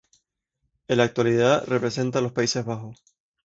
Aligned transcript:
En 0.87 0.97
la 0.97 1.03
actualidad 1.03 1.63
representa 1.67 2.17
a 2.17 2.21
los 2.23 2.31
Países 2.31 2.65
Bajos. 2.65 3.03